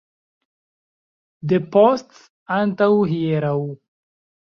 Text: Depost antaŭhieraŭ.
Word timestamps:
Depost 1.53 2.19
antaŭhieraŭ. 2.59 3.65